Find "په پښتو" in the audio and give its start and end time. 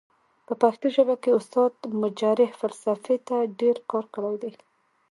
0.47-0.85